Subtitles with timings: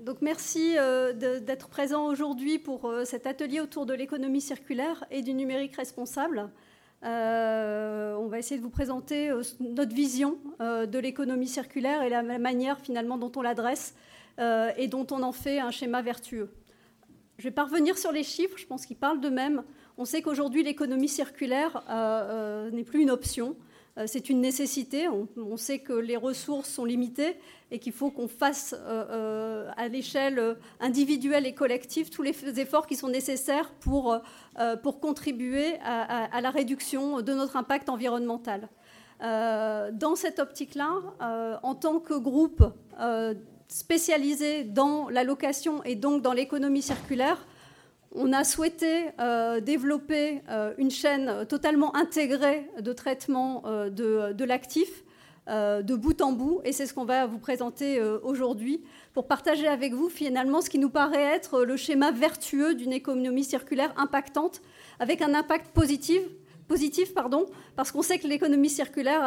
[0.00, 5.20] Donc merci euh, d'être présent aujourd'hui pour euh, cet atelier autour de l'économie circulaire et
[5.20, 6.48] du numérique responsable.
[7.04, 12.78] Euh, on va essayer de vous présenter notre vision de l'économie circulaire et la manière
[12.78, 13.94] finalement dont on l'adresse
[14.38, 16.50] et dont on en fait un schéma vertueux.
[17.38, 19.64] Je vais pas revenir sur les chiffres, je pense qu'ils parlent d'eux-mêmes.
[19.96, 21.82] On sait qu'aujourd'hui l'économie circulaire
[22.70, 23.56] n'est plus une option.
[23.98, 25.08] Euh, c'est une nécessité.
[25.08, 27.36] On, sait que les ressources sont limitées
[27.70, 32.86] et qu'il faut qu'on fasse euh, euh, à l'échelle individuelle et collective tous les efforts
[32.86, 34.16] qui sont nécessaires pour,
[34.82, 38.68] pour contribuer à, la réduction de notre impact environnemental.
[39.20, 40.90] dans cette optique-là,
[41.62, 42.64] en tant que groupe
[43.68, 47.46] spécialisé dans la location et donc dans l'économie circulaire,
[48.14, 55.04] on a souhaité euh, développer euh, une chaîne totalement intégrée de traitement euh, de, l'actif
[55.48, 58.84] de bout en bout, et c'est ce qu'on va vous présenter aujourd'hui
[59.14, 63.42] pour partager avec vous finalement ce qui nous paraît être le schéma vertueux d'une économie
[63.42, 64.62] circulaire impactante,
[65.00, 66.22] avec un impact positif
[66.70, 69.22] positif, pardon, parce qu'on sait que l'économie circulaire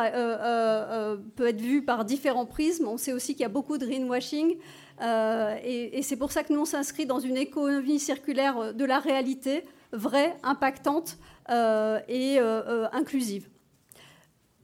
[1.36, 2.88] peut être vue par différents prismes.
[2.88, 4.55] On sait aussi qu'il y a beaucoup de greenwashing,
[5.02, 9.00] euh, et, c'est pour ça que nous, on s'inscrit dans une économie circulaire de la
[9.00, 11.17] réalité, vraie, impactante
[11.50, 13.50] euh, et euh, inclusive.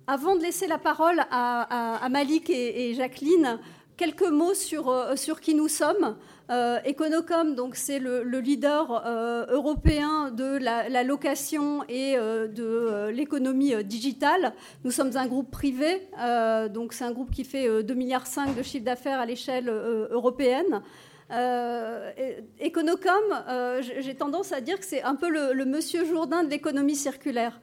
[0.08, 3.60] Avant de laisser la parole à, Malik et, Jacqueline,
[4.00, 6.16] quelques mots sur, sur qui nous sommes.
[6.50, 13.84] Euh, Econocom, donc c'est le, leader euh, européen de la, location et euh, de l'économie
[13.84, 14.54] digitale.
[14.86, 16.08] Nous sommes un groupe privé,
[16.72, 18.24] donc c'est un groupe qui fait 2,5 milliards
[18.58, 20.82] de chiffre d'affaires à l'échelle européenne.
[22.60, 23.26] Econocom,
[24.00, 27.60] j'ai tendance à dire que c'est un peu le monsieur Jourdain de l'économie circulaire.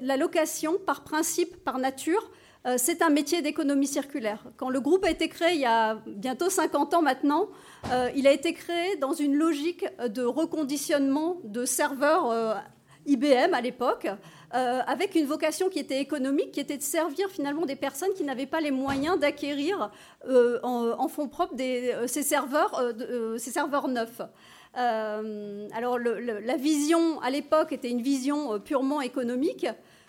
[0.00, 2.30] La location, par principe, par nature,
[2.76, 4.44] c'est un métier d'économie circulaire.
[4.56, 7.48] Quand le groupe a été créé il y a bientôt 50 ans maintenant,
[7.90, 12.54] euh, il a été créé dans une logique de reconditionnement de serveurs euh,
[13.06, 14.06] IBM à l'époque,
[14.52, 18.24] euh, avec une vocation qui était économique, qui était de servir finalement des personnes qui
[18.24, 19.90] n'avaient pas les moyens d'acquérir
[20.62, 21.54] en, fonds propres
[22.06, 24.20] ces serveurs neufs.
[24.74, 29.66] alors la vision à l'époque était une vision purement économique.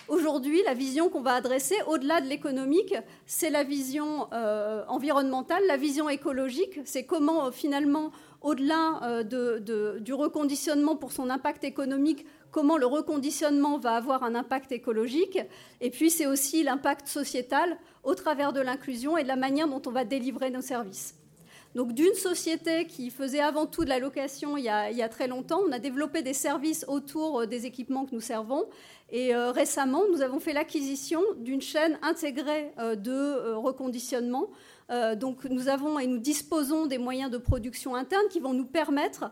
[0.08, 2.96] Aujourd'hui, la vision qu'on va adresser, au-delà de l'économique,
[3.26, 6.80] c'est la vision euh, environnementale, la vision écologique.
[6.86, 13.78] C'est comment, euh, finalement, au-delà euh, du reconditionnement pour son impact économique, comment le reconditionnement
[13.78, 15.40] va avoir un impact écologique.
[15.80, 19.82] Et puis, c'est aussi l'impact sociétal au travers de l'inclusion et de la manière dont
[19.86, 21.21] on va délivrer nos services.
[21.74, 25.62] Donc d'une société qui faisait avant tout de la location il y, a, très longtemps,
[25.66, 28.66] on a développé des services autour des équipements que nous servons.
[29.10, 34.50] Et euh, récemment, nous avons fait l'acquisition d'une chaîne intégrée euh, de euh, reconditionnement.
[35.16, 39.32] donc nous avons et nous disposons des moyens de production interne qui vont nous permettre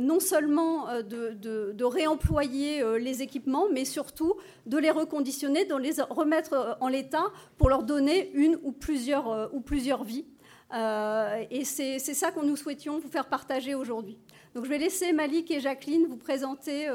[0.00, 4.32] non seulement de, réemployer les équipements, mais surtout
[4.64, 7.26] de les reconditionner, de les remettre en l'état
[7.58, 10.24] pour leur donner une ou plusieurs, ou plusieurs vies.
[10.72, 14.18] Et c'est ça que nous souhaitions vous faire partager aujourd'hui.
[14.54, 16.88] Donc je vais laisser Malik et Jacqueline vous présenter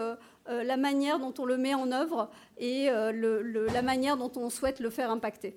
[0.50, 4.50] euh, la manière dont on le met en œuvre et euh, la manière dont on
[4.50, 5.56] souhaite le faire impacter.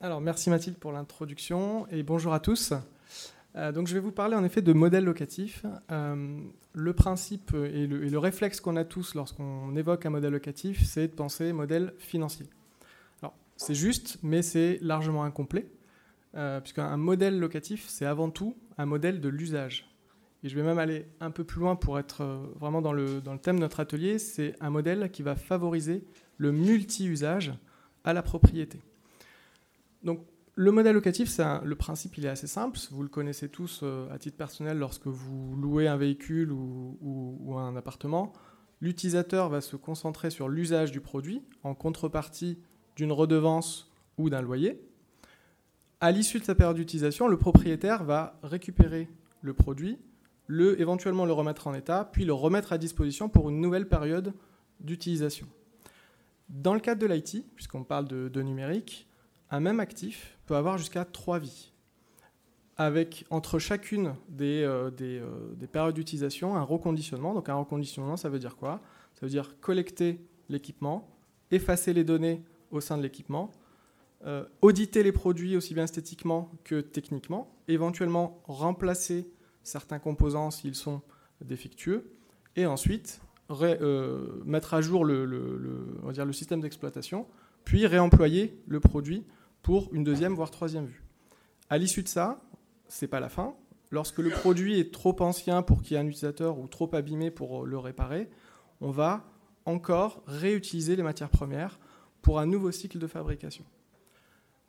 [0.00, 2.74] Alors, merci Mathilde pour l'introduction et bonjour à tous.
[3.56, 5.64] Euh, donc, je vais vous parler en effet de modèle locatif.
[6.74, 11.12] Le principe et le, réflexe qu'on a tous lorsqu'on évoque un modèle locatif, c'est de
[11.12, 12.46] penser modèle financier.
[13.22, 15.66] Alors, c'est juste, mais c'est largement incomplet,
[16.62, 19.94] puisqu'un modèle locatif, c'est avant tout un modèle de l'usage.
[20.44, 23.22] Et je vais même aller un peu plus loin pour être euh, vraiment dans le,
[23.22, 24.18] dans le thème de notre atelier.
[24.18, 26.04] C'est un modèle qui va favoriser
[26.36, 27.54] le multi-usage
[28.04, 28.82] à la propriété.
[30.02, 30.20] Donc,
[30.56, 32.78] le modèle locatif, le principe, il est assez simple.
[32.90, 37.58] Vous le connaissez tous euh, à titre personnel lorsque vous louez un véhicule ou, ou
[37.58, 38.32] un appartement.
[38.80, 42.58] L'utilisateur va se concentrer sur l'usage du produit en contrepartie
[42.96, 44.80] d'une redevance ou d'un loyer
[46.04, 49.08] à l'issue de sa période d'utilisation, le propriétaire va récupérer
[49.40, 49.96] le produit,
[50.46, 54.34] le, éventuellement le remettre en état, puis le remettre à disposition pour une nouvelle période
[54.80, 55.46] d'utilisation.
[56.50, 59.08] Dans le cadre de l'IT, puisqu'on parle de, numérique,
[59.54, 61.70] un même actif peut avoir jusqu'à trois vies,
[62.76, 67.34] avec entre chacune des, euh, euh, des périodes d'utilisation un reconditionnement.
[67.34, 68.80] Donc un reconditionnement, ça veut dire quoi?
[69.14, 71.08] Ça veut dire collecter l'équipement,
[71.52, 72.42] effacer les données
[72.72, 73.52] au sein de l'équipement,
[74.26, 79.30] euh, auditer les produits aussi bien esthétiquement que techniquement, éventuellement remplacer
[79.62, 81.00] certains composants s'ils sont
[81.40, 82.10] défectueux,
[82.56, 83.20] et ensuite
[84.44, 87.26] mettre à jour le système d'exploitation,
[87.64, 89.24] puis réemployer le produit
[89.64, 91.02] pour une deuxième voire troisième vue.
[91.70, 92.40] À l'issue de ça,
[92.86, 93.56] c'est pas la fin.
[93.90, 97.30] Lorsque le produit est trop ancien pour qu'il y ait un utilisateur ou trop abîmé
[97.30, 98.28] pour le réparer,
[98.82, 99.24] on va
[99.64, 101.80] encore réutiliser les matières premières
[102.20, 103.64] pour un nouveau cycle de fabrication.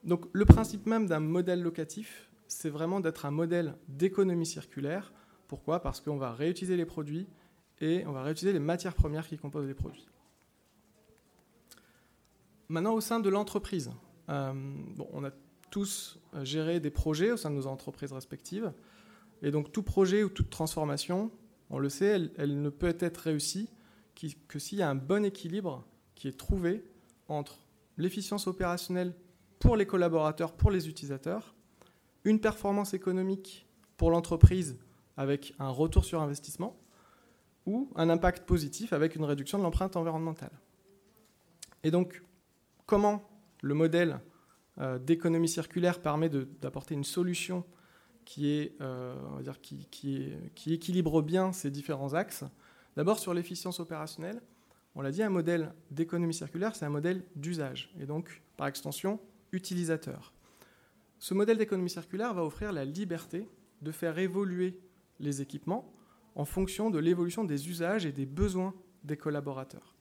[0.05, 5.11] Donc le principe même d'un modèle locatif, c'est vraiment d'être un modèle d'économie circulaire.
[5.49, 5.81] Pourquoi?
[5.81, 7.27] Parce qu'on va réutiliser les produits
[7.81, 10.07] et on va réutiliser les matières premières qui composent les produits.
[12.69, 13.91] Maintenant, au sein de l'entreprise,
[14.29, 14.53] euh,
[15.11, 15.31] on a
[15.69, 18.71] tous géré des projets au sein de nos entreprises respectives.
[19.41, 21.31] Et donc tout projet ou toute transformation,
[21.69, 23.69] on le sait, elle, ne peut être réussie
[24.47, 25.85] que s'il y a un bon équilibre
[26.15, 26.83] qui est trouvé
[27.27, 27.59] entre
[27.97, 29.13] l'efficience opérationnelle
[29.59, 31.53] pour les collaborateurs, pour les utilisateurs,
[32.23, 33.67] une performance économique
[33.97, 34.77] pour l'entreprise
[35.17, 36.77] avec un retour sur investissement,
[37.65, 40.51] ou un impact positif avec une réduction de l'empreinte environnementale.
[41.83, 42.21] Et donc,
[42.85, 43.23] comment
[43.65, 44.19] le modèle
[44.79, 47.65] euh, d'économie circulaire permet d'apporter une solution
[48.39, 49.15] euh,
[49.61, 50.33] qui,
[50.67, 52.43] équilibre bien ces différents axes
[52.95, 54.41] D'abord, sur l'efficience opérationnelle,
[54.93, 59.19] on l'a dit, un modèle d'économie circulaire, c'est un modèle d'usage, et donc, par extension,
[59.51, 60.31] utilisateur.
[61.19, 63.49] Ce modèle d'économie circulaire va offrir la liberté
[63.81, 64.79] de faire évoluer
[65.19, 65.91] les équipements
[66.35, 68.73] en fonction de l'évolution des usages et des besoins
[69.03, 69.93] des collaborateurs.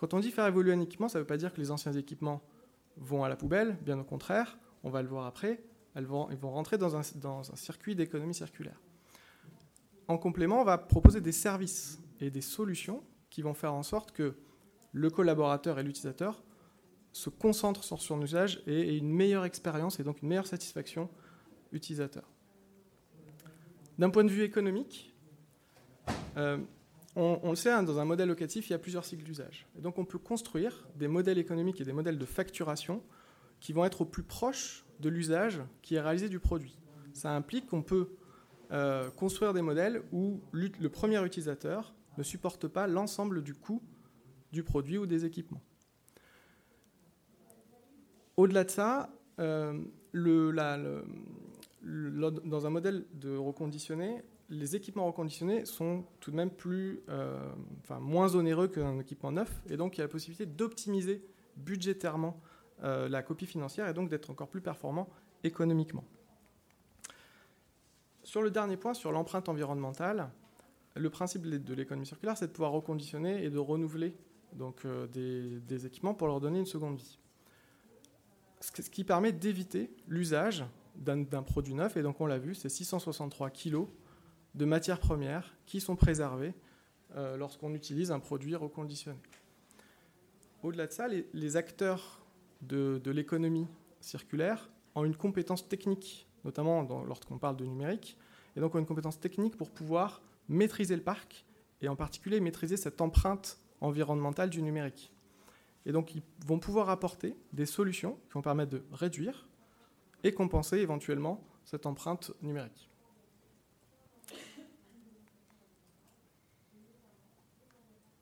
[0.00, 1.92] Quand on dit faire évoluer un équipement, ça ne veut pas dire que les anciens
[1.92, 2.42] équipements
[2.96, 5.62] vont à la poubelle, bien au contraire, on va le voir après,
[5.94, 8.80] elles vont, ils vont rentrer dans un, dans un circuit d'économie circulaire.
[10.08, 14.12] En complément, on va proposer des services et des solutions qui vont faire en sorte
[14.12, 14.34] que
[14.92, 16.42] le collaborateur et l'utilisateur
[17.12, 21.08] se concentrent sur son usage et aient une meilleure expérience et donc une meilleure satisfaction
[21.72, 22.28] utilisateur.
[23.98, 25.14] D'un point de vue économique,
[26.36, 26.58] euh,
[27.14, 29.66] on, le sait, hein, dans un modèle locatif, il y a plusieurs cycles d'usage.
[29.76, 33.02] Et donc on peut construire des modèles économiques et des modèles de facturation
[33.60, 36.78] qui vont être au plus proche de l'usage qui est réalisé du produit.
[37.12, 38.08] Ça implique qu'on peut
[38.72, 43.82] euh, construire des modèles où le premier utilisateur ne supporte pas l'ensemble du coût
[44.52, 45.62] du produit ou des équipements.
[48.36, 49.78] Au-delà de ça, euh,
[51.82, 54.22] dans un modèle de reconditionné,
[54.52, 57.50] les équipements reconditionnés sont tout de même plus, euh,
[57.80, 61.24] enfin, moins onéreux qu'un équipement neuf, et donc il y a la possibilité d'optimiser
[61.56, 62.38] budgétairement
[62.84, 65.08] euh, la copie financière et donc d'être encore plus performant
[65.42, 66.04] économiquement.
[68.22, 70.30] Sur le dernier point, sur l'empreinte environnementale,
[70.94, 74.14] le principe de l'économie circulaire, c'est de pouvoir reconditionner et de renouveler
[74.52, 77.18] donc, euh, des, équipements pour leur donner une seconde vie.
[78.60, 80.64] Ce qui permet d'éviter l'usage
[80.94, 83.86] d'un produit neuf, et donc on l'a vu, c'est 663 kg
[84.54, 86.54] de matières premières qui sont préservées
[87.16, 89.18] euh, lorsqu'on utilise un produit reconditionné.
[90.62, 92.24] Au-delà de ça, les, acteurs
[92.60, 93.66] de, l'économie
[94.00, 98.16] circulaire ont une compétence technique, notamment lorsqu'on parle de numérique,
[98.56, 101.44] et donc ont une compétence technique pour pouvoir maîtriser le parc,
[101.80, 105.12] et en particulier maîtriser cette empreinte environnementale du numérique.
[105.84, 109.48] Et donc ils vont pouvoir apporter des solutions qui vont permettre de réduire
[110.22, 112.91] et compenser éventuellement cette empreinte numérique.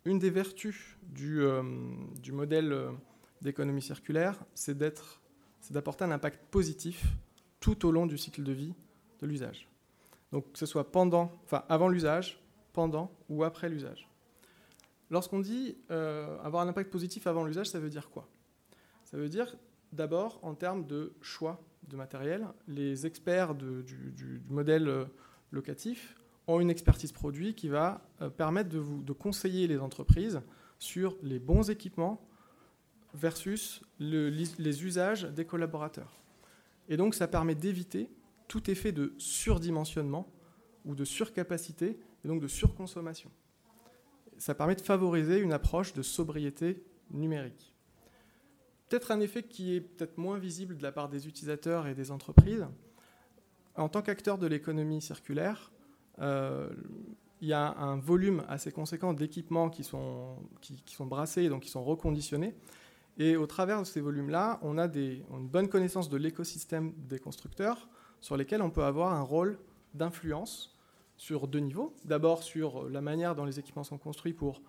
[0.05, 1.63] Une des vertus du, euh,
[2.33, 2.91] modèle euh,
[3.43, 4.77] d'économie circulaire, c'est
[5.71, 7.05] d'apporter un impact positif
[7.61, 8.75] tout au long du cycle de vie
[9.21, 9.69] de l'usage.
[10.33, 12.43] Donc que ce soit pendant, enfin avant l'usage,
[12.73, 14.09] pendant ou après l'usage.
[15.11, 18.29] Lorsqu'on dit euh, avoir un impact positif avant l'usage, ça veut dire quoi?
[19.05, 19.57] Ça veut dire
[19.93, 22.47] d'abord en termes de choix de matériel.
[22.69, 25.09] Les experts du, modèle
[25.51, 26.15] locatif
[26.47, 30.41] ont une expertise produit qui va euh, permettre de, vous, de conseiller les entreprises
[30.79, 32.27] sur les bons équipements
[33.15, 36.21] versus les usages des collaborateurs.
[36.89, 38.09] Et donc ça permet d'éviter
[38.49, 40.33] tout effet de surdimensionnement
[40.85, 43.31] ou de surcapacité et donc de surconsommation.
[44.39, 47.75] Ça permet de favoriser une approche de sobriété numérique.
[48.89, 52.11] Peut-être un effet qui est peut-être moins visible de la part des utilisateurs et des
[52.11, 52.67] entreprises.
[53.77, 55.71] En tant qu'acteur de l'économie circulaire,
[56.21, 61.71] il y a un volume assez conséquent d'équipements qui sont, qui, sont brassés, donc qui
[61.71, 62.55] sont reconditionnés.
[63.19, 67.19] Et au travers de ces volumes-là, on a des, une bonne connaissance de l'écosystème des
[67.19, 67.89] constructeurs
[68.21, 69.59] sur lesquels on peut avoir un rôle
[69.95, 70.77] d'influence
[71.17, 71.95] sur deux niveaux.
[72.05, 74.63] D'abord sur la manière dont les équipements sont construits pour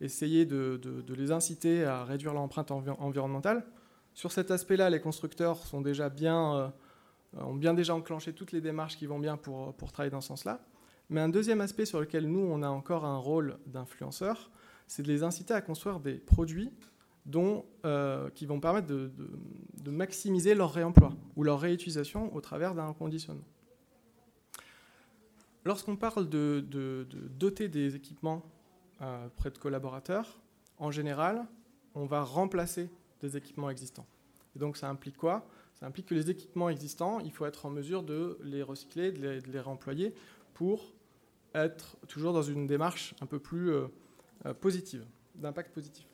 [0.00, 3.64] essayer de, de, les inciter à réduire l'empreinte environnementale.
[4.12, 6.68] Sur cet aspect-là, les constructeurs sont déjà bien, euh,
[7.40, 10.28] ont bien déjà enclenché toutes les démarches qui vont bien pour, pour travailler dans ce
[10.28, 10.60] sens-là.
[11.14, 14.50] Mais un deuxième aspect sur lequel nous, on a encore un rôle d'influenceur,
[14.88, 16.72] c'est de les inciter à construire des produits
[17.24, 17.64] dont,
[18.34, 19.12] qui vont permettre de,
[19.92, 23.44] maximiser leur réemploi ou leur réutilisation au travers d'un reconditionnement.
[25.64, 28.42] Lorsqu'on parle de, doter des équipements
[29.36, 30.40] près de collaborateurs,
[30.78, 31.46] en général,
[31.94, 32.90] on va remplacer
[33.20, 34.06] des équipements existants.
[34.56, 35.46] Et donc ça implique quoi?
[35.74, 39.28] Ça implique que les équipements existants, il faut être en mesure de les recycler, de
[39.28, 40.12] les, de réemployer
[40.54, 40.93] pour
[41.54, 43.86] être toujours dans une démarche un peu plus euh,
[44.46, 46.06] euh, positive, d'impact positif.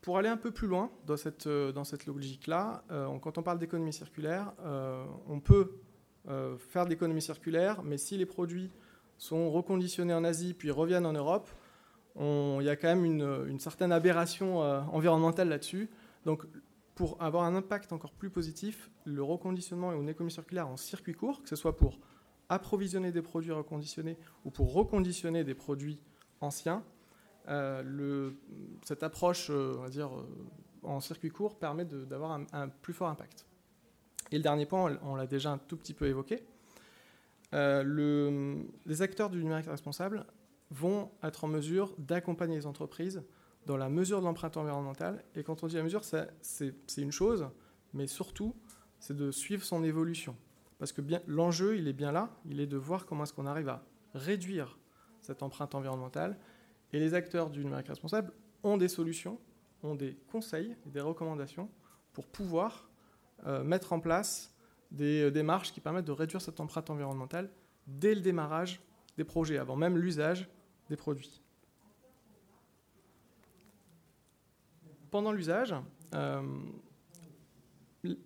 [0.00, 2.84] Pour aller un peu plus loin dans cette, euh, dans cette logique-là,
[3.22, 4.52] quand on parle d'économie circulaire,
[5.28, 5.72] on peut
[6.58, 8.70] faire de l'économie circulaire, mais si les produits
[9.16, 11.50] sont reconditionnés en Asie puis reviennent en Europe,
[12.18, 15.88] il y a quand même une, certaine aberration environnementale là-dessus.
[16.26, 16.44] Donc,
[16.94, 21.14] pour avoir un impact encore plus positif, le reconditionnement et une économie circulaire en circuit
[21.14, 21.98] court, que ce soit pour
[22.48, 25.98] approvisionner des produits reconditionnés ou pour reconditionner des produits
[26.40, 26.84] anciens,
[27.48, 28.30] euh,
[28.84, 30.10] cette approche, euh, on va dire,
[30.82, 33.46] en circuit court permet d'avoir un, plus fort impact.
[34.30, 36.44] Et le dernier point, on l'a déjà un tout petit peu évoqué.
[37.52, 40.26] les acteurs du numérique responsable
[40.70, 43.22] vont être en mesure d'accompagner les entreprises
[43.66, 45.24] dans la mesure de l'empreinte environnementale.
[45.34, 47.48] Et quand on dit la mesure, c'est une chose,
[47.92, 48.54] mais surtout,
[48.98, 50.36] c'est de suivre son évolution.
[50.84, 53.70] Parce que l'enjeu, il est bien là, il est de voir comment est-ce qu'on arrive
[53.70, 54.78] à réduire
[55.22, 56.38] cette empreinte environnementale.
[56.92, 59.40] Et les acteurs du numérique responsable ont des solutions,
[59.82, 61.70] ont des conseils des recommandations
[62.12, 62.90] pour pouvoir
[63.46, 64.54] euh, mettre en place
[64.90, 67.48] des euh, démarches qui permettent de réduire cette empreinte environnementale
[67.86, 68.82] dès le démarrage
[69.16, 70.50] des projets, avant même l'usage
[70.90, 71.40] des produits.
[75.10, 75.74] Pendant l'usage,
[76.12, 76.42] euh,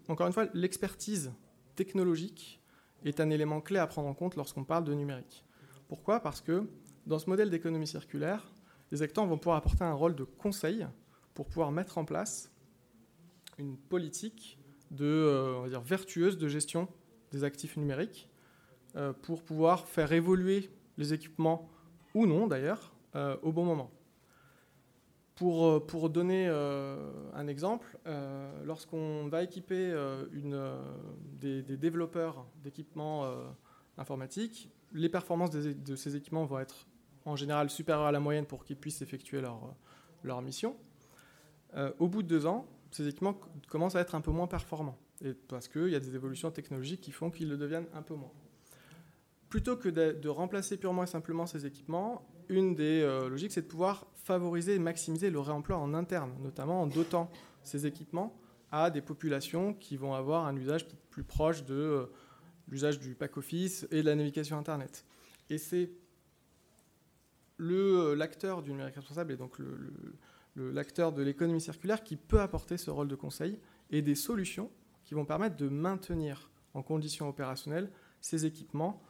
[0.09, 1.33] encore une fois, l'expertise
[1.79, 2.61] technologique
[3.05, 5.45] est un élément clé à prendre en compte lorsqu'on parle de numérique.
[5.87, 6.19] Pourquoi?
[6.19, 6.69] Parce que
[7.07, 8.51] dans ce modèle d'économie circulaire,
[8.91, 10.87] les acteurs vont pouvoir apporter un rôle de conseil
[11.35, 12.51] pour pouvoir mettre en place
[13.59, 14.59] une politique
[14.91, 16.89] de, euh, vertueuse de gestion
[17.31, 18.29] des actifs numériques
[18.97, 21.69] euh, pour pouvoir faire évoluer les équipements
[22.13, 23.93] ou non d'ailleurs, euh, au bon moment.
[25.39, 27.97] Pour, euh, pour donner euh, un exemple,
[28.65, 29.95] lorsqu'on va équiper
[31.41, 33.31] des, développeurs d'équipements
[33.97, 36.87] informatiques, les performances de ces équipements vont être
[37.25, 40.77] en général supérieures à la moyenne pour qu'ils puissent effectuer leur, mission.
[42.01, 44.99] au bout de deux ans, ces équipements commencent à être un peu moins performants,
[45.47, 48.33] parce qu'il y a des évolutions technologiques qui font qu'ils le deviennent un peu moins
[49.49, 53.67] plutôt que de, remplacer purement et simplement ces équipements, une des euh, logiques, c'est de
[53.67, 57.31] pouvoir favoriser et maximiser le réemploi en interne, notamment en dotant
[57.63, 58.39] ces équipements
[58.71, 62.07] à des populations qui vont avoir un usage plus proche de euh,
[62.69, 65.07] l'usage du pack office et de la navigation Internet.
[65.49, 65.91] Et c'est
[67.61, 69.57] euh, l'acteur du numérique responsable et donc
[70.57, 73.59] l'acteur de l'économie circulaire qui peut apporter ce rôle de conseil
[73.91, 74.71] et des solutions
[75.05, 79.03] qui vont permettre de maintenir en conditions opérationnelles ces équipements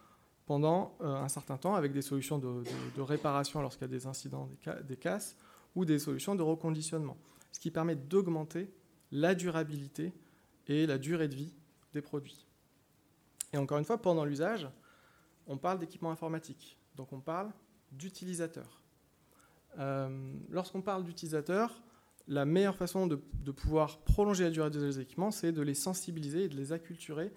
[0.48, 2.64] pendant euh, un certain temps avec des solutions de,
[3.02, 4.48] réparation lorsqu'il y a des incidents,
[4.88, 5.36] des, casses,
[5.74, 7.18] ou des solutions de reconditionnement,
[7.52, 8.72] ce qui permet d'augmenter
[9.12, 10.14] la durabilité
[10.66, 11.52] et la durée de vie
[11.92, 12.46] des produits.
[13.52, 14.66] Et encore une fois, pendant l'usage,
[15.46, 17.52] on parle d'équipement informatique, donc on parle
[17.92, 18.80] d'utilisateur.
[19.78, 21.82] Euh, lorsqu'on parle d'utilisateur,
[22.26, 26.44] la meilleure façon de, de, pouvoir prolonger la durée des équipements, c'est de les sensibiliser
[26.44, 27.34] et de les acculturer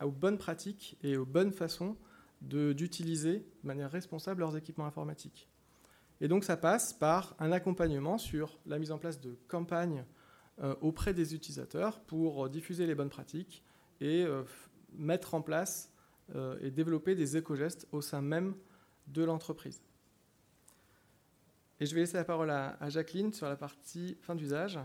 [0.00, 1.96] aux bonnes pratiques et aux bonnes façons
[2.42, 5.48] d'utiliser de, manière responsable leurs équipements informatiques.
[6.20, 10.04] Et donc ça passe par un accompagnement sur la mise en place de campagnes
[10.60, 13.64] euh, auprès des utilisateurs pour diffuser les bonnes pratiques
[14.00, 14.42] et euh,
[14.92, 15.92] mettre en place
[16.34, 18.54] euh, et développer des éco-gestes au sein même
[19.06, 19.82] de l'entreprise.
[21.80, 24.78] Et je vais laisser la parole à Jacqueline sur la partie fin d'usage.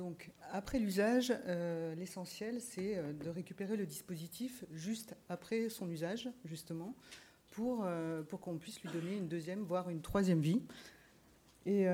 [0.00, 6.26] Donc, après l'usage, euh, l'essentiel, c'est euh, de récupérer le dispositif juste après son usage,
[6.46, 6.94] justement,
[7.50, 10.62] pour, euh, pour qu'on puisse lui donner une deuxième, voire une troisième vie.
[11.66, 11.84] Et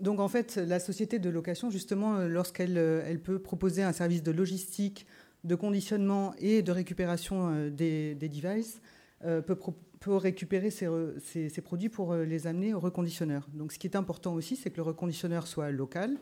[0.00, 4.30] donc, en fait, la société de location, justement, lorsqu'elle elle peut proposer un service de
[4.30, 5.08] logistique,
[5.42, 8.80] de conditionnement et de récupération des, des devices,
[9.22, 9.58] peut,
[9.98, 13.48] peut, récupérer ces, ces, produits pour les amener au reconditionneur.
[13.54, 16.16] Donc, ce qui est important aussi, c'est que le reconditionneur soit local,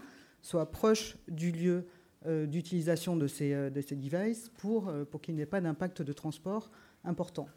[0.44, 1.86] soit proche du lieu
[2.26, 5.62] euh, d'utilisation de ces, euh, de ces devices pour, euh, pour qu'il n'y ait pas
[5.62, 6.70] d'impact de transport
[7.02, 7.48] important.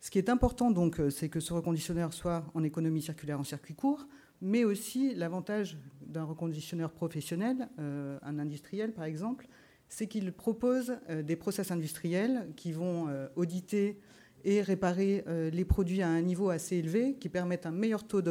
[0.00, 3.74] Ce qui est important, donc, c'est que ce reconditionneur soit en économie circulaire en circuit
[3.74, 4.06] court,
[4.40, 9.46] mais aussi l'avantage d'un reconditionneur professionnel, un industriel par exemple,
[9.90, 14.00] c'est qu'il propose des process industriels qui vont auditer
[14.44, 15.22] et réparer
[15.52, 18.22] les produits à un niveau assez élevé, qui permettent un meilleur taux,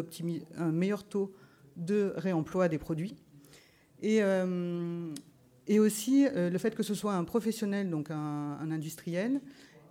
[0.58, 1.36] un meilleur taux
[1.78, 3.16] de réemploi des produits.
[4.02, 4.22] Et,
[5.68, 9.42] et aussi le fait que ce soit un professionnel, donc un industriel,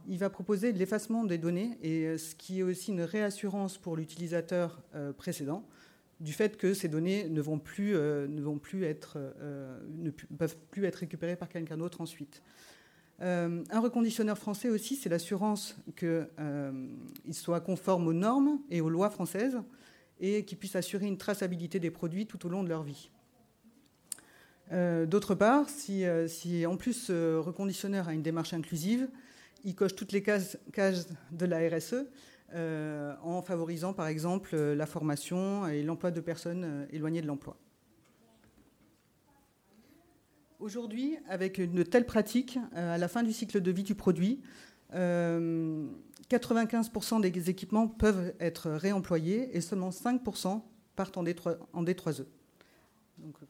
[0.09, 3.97] il va proposer l'effacement des données, et euh, ce qui est aussi une réassurance pour
[3.97, 5.65] l'utilisateur euh, précédent
[6.21, 11.49] du fait que ces données ne vont plus, euh, ne peuvent plus être récupérées par
[11.49, 12.43] quelqu'un d'autre ensuite.
[13.21, 16.27] un reconditionneur français aussi, c'est l'assurance qu'il
[17.31, 19.59] soit conforme aux normes et aux lois françaises
[20.19, 23.11] et qu'il puisse assurer une traçabilité des produits tout au long de leur vie.
[24.71, 29.09] D'autre part, si, si, en plus ce reconditionneur a une démarche inclusive,
[29.65, 30.59] il coche toutes les cases,
[31.33, 32.05] de la RSE
[32.55, 37.59] euh, en favorisant par exemple la formation et l'emploi de personnes euh, éloignées de l'emploi.
[40.59, 44.41] Aujourd'hui, avec une telle pratique, euh, à la fin du cycle de vie du produit,
[44.91, 50.63] 95% des équipements peuvent être réemployés et seulement 5%
[50.97, 52.27] partent en, D3, e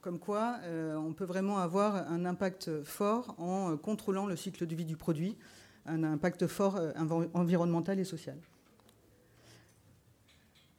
[0.01, 0.57] Comme quoi,
[0.97, 5.37] on peut vraiment avoir un impact fort en contrôlant le cycle de vie du produit
[5.89, 6.91] un impact fort euh,
[7.33, 8.37] environnemental et social.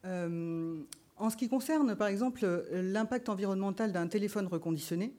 [0.04, 0.80] Euh,
[1.16, 5.12] en ce qui concerne, par exemple, l'impact environnemental d'un téléphone reconditionné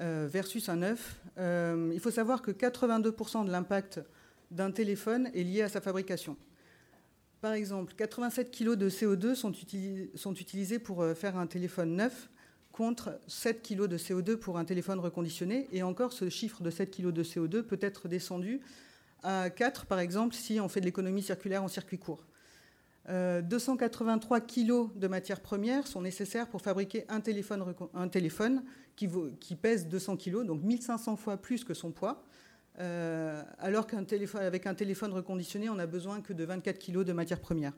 [0.00, 4.00] euh, versus un neuf, il faut savoir que 82% de l'impact
[4.50, 6.36] d'un téléphone est lié à sa fabrication.
[7.42, 9.52] Par exemple, 87 kg de CO2 sont,
[10.14, 12.30] sont, utilisés pour faire un téléphone neuf
[12.74, 15.68] contre 7 kg de CO2 pour un téléphone reconditionné.
[15.72, 18.60] Et encore, ce chiffre de 7 kg de CO2 peut être descendu
[19.22, 22.26] à 4, par exemple, si on fait de l'économie circulaire en circuit court.
[23.08, 28.62] 283 euh, kg de matières premières sont nécessaires pour fabriquer un téléphone,
[28.96, 32.24] qui, pèse 200 kg, donc 1500 fois plus que son poids,
[32.80, 37.40] euh, alors qu'avec un téléphone reconditionné, on n'a besoin que de 24 kg de matières
[37.40, 37.74] premières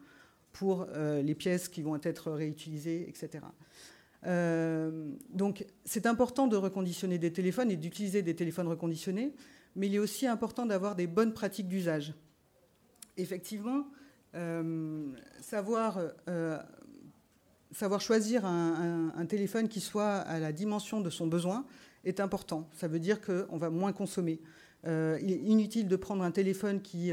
[0.53, 3.45] pour euh, les pièces qui vont être réutilisées, etc.
[4.27, 9.33] donc c'est important de reconditionner des téléphones et d'utiliser des téléphones reconditionnés
[9.77, 12.15] mais il est aussi important d'avoir des bonnes pratiques d'usage.
[13.19, 13.87] Effectivement,
[14.35, 15.07] euh,
[15.41, 16.59] savoir, euh,
[17.71, 21.67] savoir choisir un, téléphone qui soit à la dimension de son besoin
[22.05, 22.69] est important.
[22.73, 24.41] Ça veut dire qu'on va moins consommer.
[24.87, 27.11] Euh, il est inutile de prendre un téléphone qui,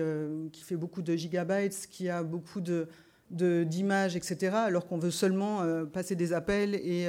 [0.51, 2.87] qui, fait beaucoup de gigabytes, qui a beaucoup de,
[3.29, 7.07] d'images, etc., alors qu'on veut seulement passer des appels et,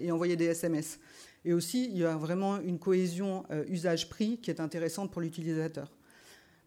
[0.00, 0.98] et, envoyer des SMS.
[1.46, 5.92] Et aussi, il y a vraiment une cohésion euh, usage-prix qui est intéressante pour l'utilisateur.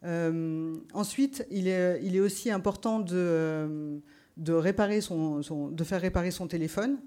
[0.05, 3.99] Euh, ensuite, il est, aussi important de, euh,
[4.47, 6.97] réparer son, de faire réparer son téléphone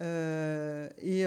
[0.00, 1.24] et,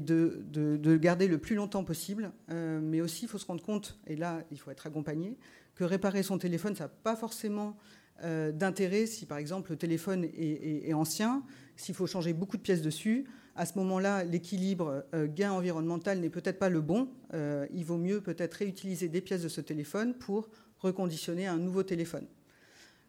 [0.00, 2.32] de, de, garder le plus longtemps possible.
[2.48, 5.36] mais aussi, il faut se rendre compte, et là, il faut être accompagné,
[5.76, 7.76] que réparer son téléphone, ça n'a pas forcément
[8.22, 11.42] d'intérêt si, par exemple, le téléphone est, ancien,
[11.76, 16.30] s'il faut changer beaucoup de pièces dessus à ce moment-là, l'équilibre euh, gain environnemental n'est
[16.30, 17.08] peut-être pas le bon.
[17.34, 20.48] Euh, il vaut mieux peut-être réutiliser des pièces de ce téléphone pour
[20.80, 22.26] reconditionner un nouveau téléphone.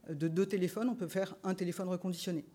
[0.09, 2.45] Euh, de deux téléphones, on peut faire un téléphone reconditionné.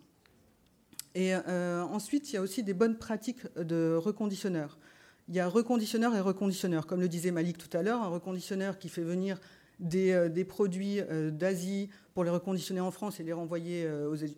[1.16, 4.78] Et ensuite, il y a aussi des bonnes pratiques de reconditionneur.
[5.26, 6.86] Il y a reconditionneur et reconditionneur.
[6.86, 9.40] Comme le disait Malik tout à l'heure, un reconditionneur qui fait venir
[9.80, 11.00] des, des produits
[11.32, 13.88] d'Asie pour les reconditionner en France et les renvoyer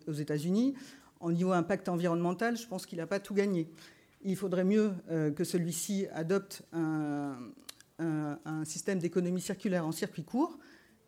[0.07, 0.75] aux États-Unis
[1.23, 3.69] au niveau impact environnemental, je pense qu'il n'a pas tout gagné.
[4.23, 7.37] Il faudrait mieux euh, que celui-ci adopte un,
[8.65, 10.57] système d'économie circulaire en circuit court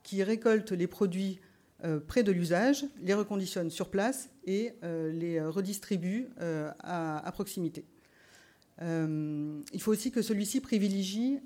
[0.04, 1.40] qui récolte les produits
[1.84, 7.86] euh, près de l'usage, les reconditionne sur place et euh, les redistribue à, proximité.
[8.80, 11.40] il faut aussi que celui-ci privilégie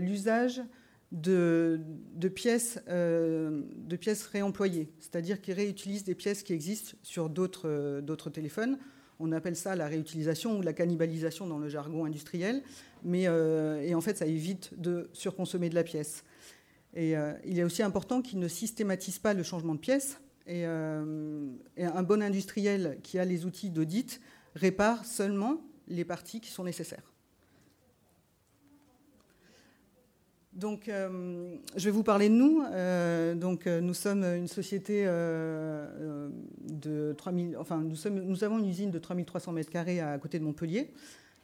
[0.00, 0.62] l'usage
[1.12, 1.80] de,
[2.34, 8.30] pièces, euh, de pièces réemployées, c'est-à-dire qu'ils réutilisent des pièces qui existent sur d'autres, d'autres
[8.30, 8.78] téléphones.
[9.20, 12.62] On appelle ça la réutilisation ou la cannibalisation dans le jargon industriel,
[13.02, 16.24] mais euh, et en fait ça évite de surconsommer de la pièce.
[16.94, 20.20] Et euh, il est aussi important qu'ils ne systématisent pas le changement de pièce.
[20.50, 24.18] Et un bon industriel qui a les outils d'audit
[24.54, 27.12] répare seulement les parties qui sont nécessaires.
[30.58, 32.64] Donc, euh, je vais vous parler de nous.
[32.72, 36.32] Euh, donc, euh, nous sommes une société de
[37.16, 37.56] 3000.
[37.56, 40.90] Enfin, nous, sommes, nous, avons une usine de 3300 mètres carrés à côté de Montpellier.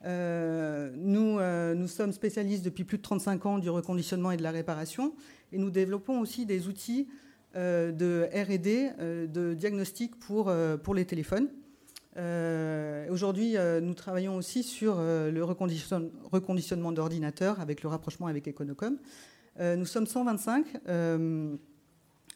[0.05, 1.39] nous,
[1.77, 5.15] nous sommes spécialistes depuis plus de 35 ans du reconditionnement et de la réparation.
[5.53, 7.07] Et nous développons aussi des outils
[7.55, 11.47] de RD, de diagnostic pour, pour les téléphones.
[13.11, 18.99] Aujourd'hui, nous travaillons aussi sur le reconditionnement d'ordinateurs avec le rapprochement avec Econocom.
[19.61, 20.67] nous sommes 125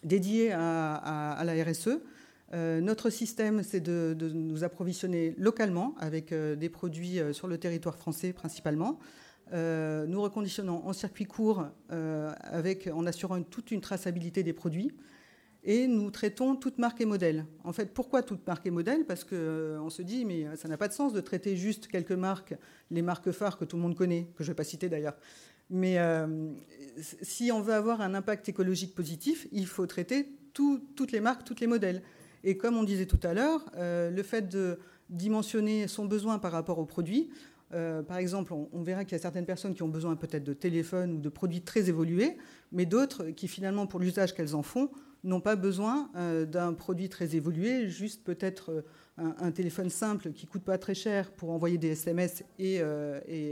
[0.02, 2.00] dédiés à, la RSE.
[2.52, 8.98] notre système, c'est de, nous approvisionner localement avec des produits sur le territoire français principalement.
[9.52, 12.32] Euh, nous reconditionnons en circuit court euh,
[12.92, 14.92] en assurant toute une traçabilité des produits.
[15.70, 17.44] Et nous traitons toute marque et modèle.
[17.62, 19.04] En fait, pourquoi toute marque et modèle?
[19.04, 22.12] Parce qu'on euh, se dit, mais ça n'a pas de sens de traiter juste quelques
[22.12, 22.54] marques,
[22.90, 25.16] les marques phares que tout le monde connaît, que je ne vais pas citer d'ailleurs.
[25.68, 25.98] Mais
[27.20, 31.60] si on veut avoir un impact écologique positif, il faut traiter toutes les marques, tous
[31.60, 32.02] les modèles.
[32.42, 34.78] Et comme on disait tout à l'heure, le fait de
[35.10, 37.28] dimensionner son besoin par rapport au produit,
[37.74, 40.54] euh, par exemple, on, verra qu'il y a certaines personnes qui ont besoin peut-être de
[40.54, 42.38] téléphones ou de produits très évolués,
[42.72, 44.90] mais d'autres qui finalement, pour l'usage qu'elles en font,
[45.28, 48.82] n'ont pas besoin euh, d'un produit très évolué, juste peut-être euh,
[49.16, 52.80] un, téléphone simple qui coûte pas très cher pour envoyer des SMS et,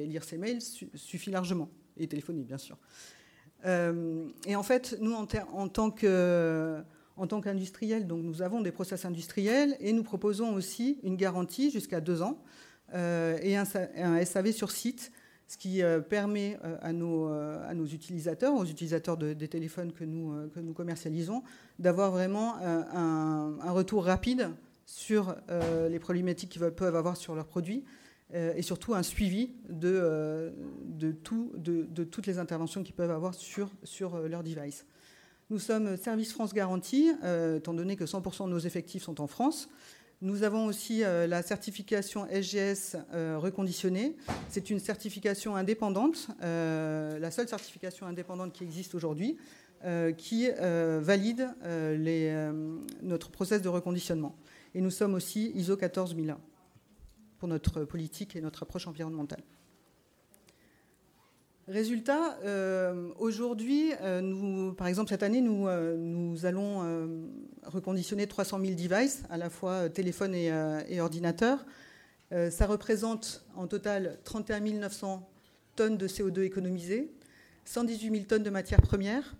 [0.07, 2.79] lire ses mails suffit largement, et téléphoner bien sûr.
[3.65, 5.27] et en fait, nous, en,
[5.69, 6.83] tant que
[7.17, 11.71] en tant qu'industriel, donc nous avons des process industriels et nous proposons aussi une garantie
[11.71, 12.43] jusqu'à deux ans
[12.95, 15.13] euh, et un, SAV sur site,
[15.49, 20.05] ce qui euh, permet euh, à nos, à nos utilisateurs, aux utilisateurs des téléphones que
[20.05, 21.43] nous, commercialisons,
[21.79, 24.51] d'avoir vraiment un, retour rapide
[24.87, 25.37] sur
[25.91, 27.85] les problématiques qu'ils peuvent avoir sur leurs produits
[28.33, 30.53] et surtout un suivi de,
[31.25, 34.87] toutes les interventions qu'ils peuvent avoir sur, sur leur device.
[35.51, 37.11] Nous sommes Service France Garantie,
[37.57, 39.69] étant donné que 100% de nos effectifs sont en France.
[40.23, 44.17] Nous avons aussi euh, la certification SGS euh, reconditionnée.
[44.49, 49.37] C'est une certification indépendante, euh, la seule certification indépendante qui existe aujourd'hui,
[50.17, 51.49] qui valide
[53.03, 54.35] notre process de reconditionnement.
[54.75, 56.39] Et nous sommes aussi ISO 14001
[57.39, 59.43] pour notre politique et notre approche environnementale.
[61.69, 67.19] Résultat, euh, aujourd'hui, euh, par exemple, cette année, nous, euh, allons
[67.65, 71.67] reconditionner 300 000 devices, à la fois téléphones et, ordinateurs.
[72.31, 75.29] ça représente en total 31 900
[75.75, 77.11] tonnes de CO2 économisées,
[77.65, 79.35] 118 000 tonnes de matières premières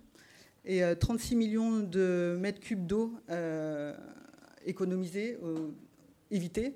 [0.65, 3.13] et 36 millions de mètres cubes d'eau
[4.65, 5.39] économisés,
[6.29, 6.75] évités.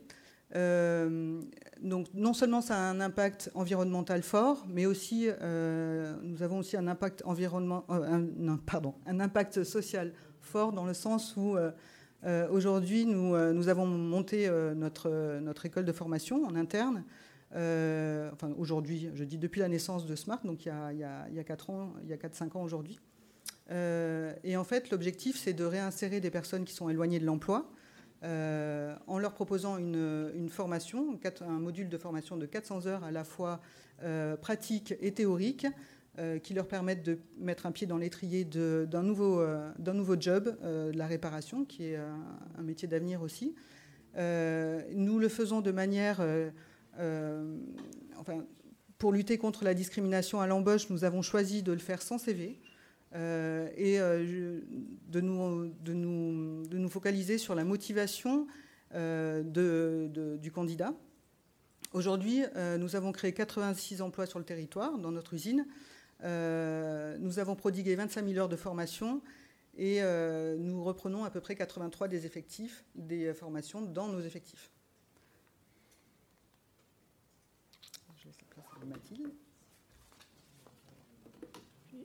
[1.82, 6.60] Euh, donc non seulement ça a un impact environnemental fort, mais aussi euh, nous avons
[6.60, 8.26] aussi un impact environnement, euh,
[9.06, 11.58] un, impact social fort dans le sens où
[12.52, 17.04] aujourd'hui nous, avons monté notre, école de formation en interne.
[17.52, 21.04] enfin aujourd'hui, je dis depuis la naissance de Smart, donc il y a, il y
[21.04, 23.00] a, il y a 4 ans, il y a 4-5 ans aujourd'hui.
[23.70, 27.72] et en fait, l'objectif, c'est de réinsérer des personnes qui sont éloignées de l'emploi
[28.24, 33.24] euh, en leur proposant une, formation, un module de formation de 400 heures à la
[33.24, 33.62] fois
[34.04, 35.66] euh, pratique et théorique,
[36.20, 39.44] euh, qui leur permettent de mettre un pied dans l'étrier d'un nouveau,
[39.80, 43.56] nouveau job, de la réparation, qui est un métier d'avenir aussi.
[44.16, 46.22] nous le faisons de manière...
[48.18, 48.46] enfin,
[49.00, 52.60] pour lutter contre la discrimination à l'embauche, nous avons choisi de le faire sans CV.
[53.14, 54.62] Euh, et euh,
[55.10, 58.48] de, nous, focaliser sur la motivation
[58.94, 60.94] euh, du candidat.
[61.94, 62.44] Aujourd'hui,
[62.80, 65.66] nous avons créé 86 emplois sur le territoire dans notre usine.
[66.22, 69.22] nous avons prodigué 25 000 heures de formation
[69.78, 70.02] et
[70.58, 74.72] nous reprenons à peu près 83 des effectifs des formations dans nos effectifs.
[78.16, 79.34] Je laisse la place à Mathilde.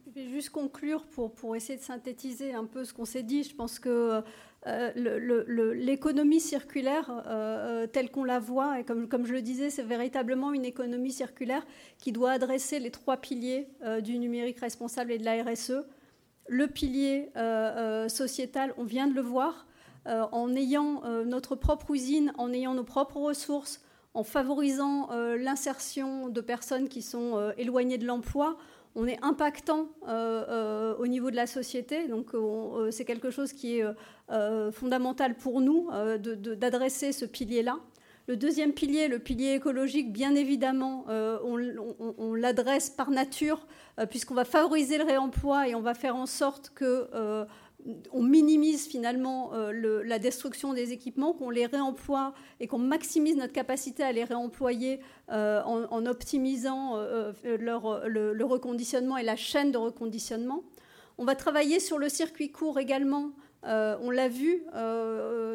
[0.06, 3.42] Je vais juste conclure pour, pour essayer de synthétiser un peu ce qu'on s'est dit.
[3.42, 4.22] Je pense que
[4.66, 7.22] euh, l'économie circulaire, euh,
[7.84, 11.10] euh, telle qu'on la voit, et comme, comme je le disais, c'est véritablement une économie
[11.10, 11.66] circulaire
[11.98, 13.68] qui doit adresser les trois piliers
[14.02, 15.84] du numérique responsable et de la RSE.
[16.48, 17.30] Le pilier
[18.08, 19.66] sociétal, on vient de le voir,
[20.06, 23.82] en ayant notre propre usine, en ayant nos propres ressources,
[24.14, 28.56] en favorisant l'insertion de personnes qui sont éloignées de l'emploi,
[28.96, 32.08] on est impactant euh, euh, au niveau de la société.
[32.08, 33.84] Donc euh, c'est quelque chose qui est
[34.72, 37.76] fondamental pour nous d'adresser ce pilier-là.
[38.28, 43.68] Le deuxième pilier, le pilier écologique, bien évidemment, on, l'adresse par nature,
[44.10, 47.06] puisqu'on va favoriser le réemploi et on va faire en sorte que
[48.12, 53.52] on minimise finalement euh, la destruction des équipements, qu'on les réemploie et qu'on maximise notre
[53.52, 60.62] capacité à les réemployer euh, en, optimisant euh, le, reconditionnement et la chaîne de reconditionnement.
[61.18, 63.30] On va travailler sur le circuit court également
[63.64, 64.62] on l'a vu,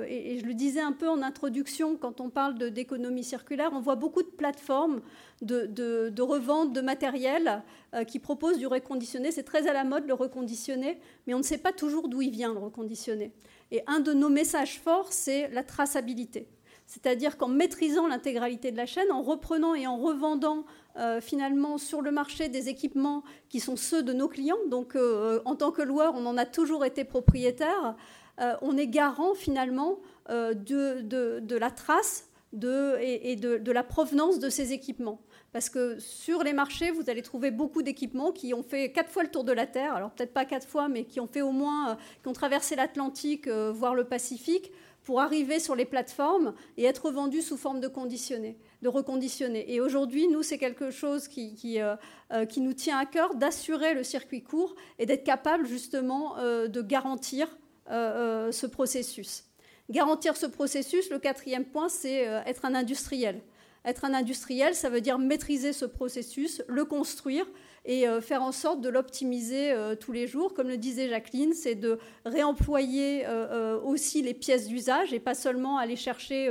[0.08, 3.96] et, je le disais un peu en introduction, quand on parle d'économie circulaire, on voit
[3.96, 5.02] beaucoup de plateformes
[5.42, 7.64] de, de revente de matériel
[8.08, 9.32] qui proposent du reconditionné.
[9.32, 12.32] C'est très à la mode le reconditionné, mais on ne sait pas toujours d'où il
[12.32, 13.32] vient le reconditionné.
[13.72, 16.48] Et un de nos messages forts, c'est la traçabilité.
[16.92, 20.66] C'est-à-dire qu'en maîtrisant l'intégralité de la chaîne, en reprenant et en revendant
[20.98, 25.40] euh, finalement sur le marché des équipements qui sont ceux de nos clients, donc euh,
[25.46, 27.96] en tant que loueur, on en a toujours été propriétaire,
[28.42, 32.30] euh, on est garant finalement de, la trace
[32.62, 35.22] et, de, la provenance de ces équipements.
[35.54, 39.24] Parce que sur les marchés, vous allez trouver beaucoup d'équipements qui ont fait quatre fois
[39.24, 41.52] le tour de la Terre, alors peut-être pas quatre fois, mais qui ont fait au
[41.52, 47.12] moins, qui ont traversé l'Atlantique, voire le Pacifique, pour arriver sur les plateformes et être
[47.12, 49.74] vendus sous forme de conditionné, de reconditionné.
[49.74, 51.96] Et aujourd'hui, nous, c'est quelque chose qui, qui, euh,
[52.32, 56.68] euh, qui, nous tient à cœur d'assurer le circuit court et d'être capable justement euh,
[56.68, 57.48] de garantir
[57.90, 59.44] ce processus.
[59.90, 63.42] Garantir ce processus, le quatrième point, c'est être un industriel.
[63.84, 67.46] Être un industriel, ça veut dire maîtriser ce processus, le construire
[67.86, 70.54] et euh, faire en sorte de l'optimiser euh, tous les jours.
[70.54, 75.78] Comme le disait Jacqueline, c'est de réemployer euh, aussi les pièces d'usage et pas seulement
[75.78, 76.50] aller chercher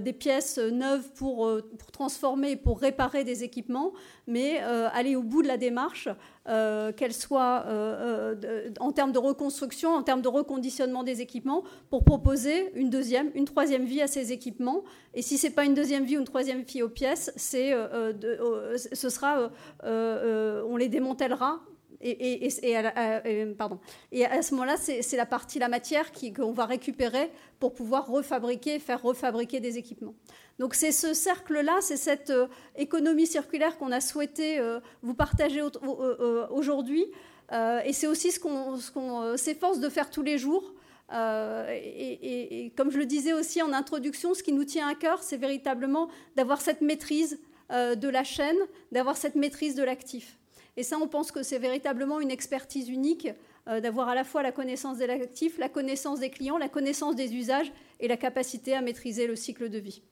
[0.00, 3.92] des pièces neuves pour, pour transformer pour réparer des équipements,
[4.26, 6.08] mais aller au bout de la démarche
[6.46, 11.64] euh, qu'elle soit euh, euh, en termes de reconstruction, en termes de reconditionnement des équipements,
[11.88, 14.84] pour proposer une deuxième, une troisième vie à ces équipements.
[15.14, 17.72] Et si ce n'est pas une deuxième vie ou une troisième vie aux pièces, c'est,
[17.72, 19.50] ce sera,
[19.84, 21.60] on les démantèlera
[22.02, 23.22] et, à,
[23.56, 23.78] pardon.
[24.12, 28.78] et à ce moment-là, c'est la partie, la matière qu'on va récupérer pour pouvoir refabriquer,
[28.78, 30.14] faire refabriquer des équipements.
[30.58, 35.60] Donc c'est ce cercle-là, c'est cette euh, économie circulaire qu'on a souhaité euh, vous partager
[35.60, 37.06] euh, aujourd'hui.
[37.52, 40.74] et c'est aussi ce qu'on s'efforce de faire tous les jours.
[41.12, 45.22] Et, et, comme je le disais aussi en introduction, ce qui nous tient à cœur,
[45.22, 47.38] c'est véritablement d'avoir cette maîtrise
[47.70, 48.56] de la chaîne,
[48.90, 50.38] d'avoir cette maîtrise de l'actif.
[50.76, 53.28] Et ça, on pense que c'est véritablement une expertise unique
[53.66, 57.34] d'avoir à la fois la connaissance de l'actif, la connaissance des clients, la connaissance des
[57.34, 60.02] usages et la capacité à maîtriser le cycle de vie.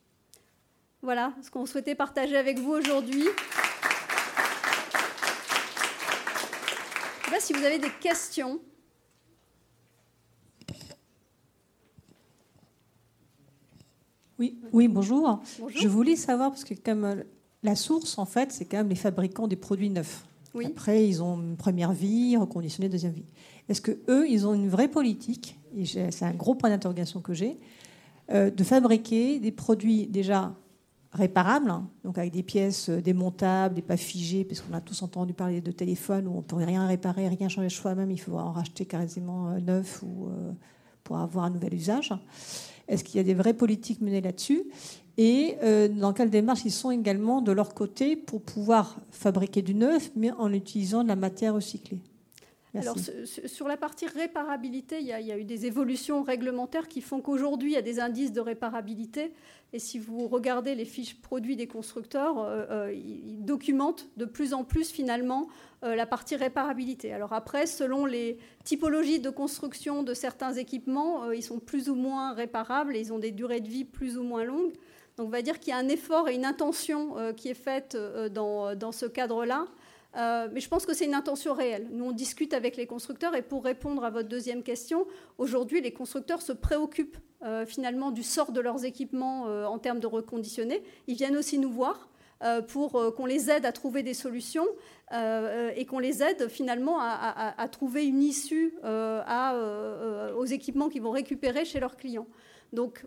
[1.04, 3.24] Voilà ce qu'on souhaitait partager avec vous aujourd'hui.
[7.20, 8.60] Je sais pas si vous avez des questions.
[14.38, 15.42] Oui, oui bonjour.
[15.74, 17.16] Je voulais savoir, parce que comme euh,
[17.64, 20.24] la source, en fait, c'est quand même les fabricants des produits neufs.
[20.64, 23.24] Après, ils ont une première vie, reconditionnée, deuxième vie.
[23.68, 27.32] Est-ce que eux, ils ont une vraie politique Et c'est un gros point d'interrogation que
[27.32, 27.58] j'ai
[28.30, 30.54] euh, de fabriquer des produits déjà
[31.12, 35.02] réparables, hein, donc avec des pièces euh, démontables, des pas figées, parce qu'on a tous
[35.02, 38.38] entendu parler de téléphones où on ne peut rien réparer, rien changer soi-même, il faut
[38.38, 40.52] en racheter quasiment euh, neuf euh,
[41.04, 42.14] pour avoir un nouvel usage.
[42.88, 44.64] Est-ce qu'il y a des vraies politiques menées là-dessus?
[45.18, 45.56] Et
[45.90, 50.30] dans quelle démarche ils sont également de leur côté pour pouvoir fabriquer du neuf, mais
[50.32, 52.00] en utilisant de la matière recyclée?
[52.74, 57.72] Alors, sur la partie réparabilité, il y, a, eu des évolutions réglementaires qui font qu'aujourd'hui,
[57.72, 59.34] il y a des indices de réparabilité.
[59.74, 64.54] Et si vous regardez les fiches produits des constructeurs, euh, euh, ils documentent de plus
[64.54, 65.48] en plus, finalement,
[65.84, 67.12] euh, la partie réparabilité.
[67.12, 72.32] Alors après, selon les typologies de construction de certains équipements, ils sont plus ou moins
[72.32, 74.72] réparables et ils ont des durées de vie plus ou moins longues.
[75.18, 77.98] Donc on va dire qu'il y a un effort et une intention qui est faite
[78.32, 79.66] dans, dans ce cadre-là.
[80.16, 81.88] Euh, mais je pense que c'est une intention réelle.
[81.90, 85.06] Nous, on discute avec les constructeurs et pour répondre à votre deuxième question,
[85.38, 90.00] aujourd'hui, les constructeurs se préoccupent euh, finalement du sort de leurs équipements euh, en termes
[90.00, 90.82] de reconditionner.
[91.06, 92.08] Ils viennent aussi nous voir
[92.66, 94.66] pour qu'on les aide à trouver des solutions
[95.12, 101.78] et qu'on les aide finalement à, trouver une issue aux équipements qu'ils vont récupérer chez
[101.78, 102.26] leurs clients.
[102.72, 103.04] Donc,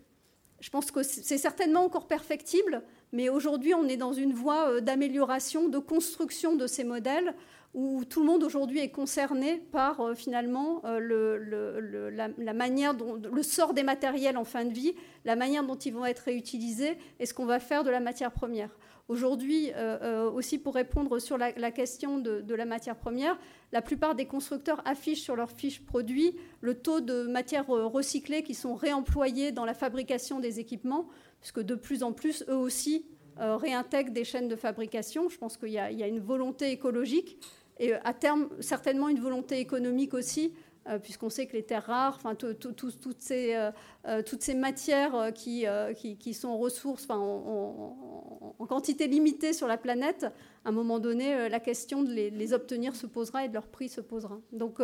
[0.65, 4.81] je pense que c'est certainement encore perfectible, mais aujourd'hui, on est dans une voie euh,
[4.81, 7.35] d'amélioration, de construction de ces modèles
[7.75, 13.43] où tout le monde aujourd'hui est concerné par euh, finalement euh, la, manière dont le
[13.43, 17.27] sort des matériels en fin de vie, la manière dont ils vont être réutilisés et
[17.27, 18.75] ce qu'on va faire de la matière première.
[19.07, 19.71] Aujourd'hui,
[20.33, 23.37] aussi pour répondre sur la, question de, la matière première,
[23.71, 28.55] la plupart des constructeurs affichent sur leurs fiches produits le taux de matières recyclées qui
[28.55, 31.07] sont réemployées dans la fabrication des équipements
[31.39, 33.05] puisque de plus en plus, eux aussi,
[33.39, 35.29] euh, réintègrent des chaînes de fabrication.
[35.29, 37.37] Je pense qu'il y, a une volonté écologique
[37.77, 40.64] et euh, à terme, certainement une volonté économique aussi, euh,
[41.01, 43.69] puisqu'on sait que les terres rares, toutes, ces,
[44.25, 50.25] toutes ces matières qui, sont ressources en, quantité limitée sur la planète,
[50.63, 53.89] à un moment donné, la question de les, obtenir se posera et de leur prix
[53.89, 54.39] se posera.
[54.51, 54.79] Donc,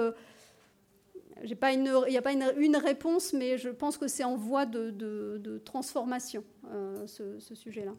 [1.44, 6.44] il n'y a pas une, réponse, mais je pense que c'est en voie de, transformation,
[7.06, 7.94] ce, sujet-là.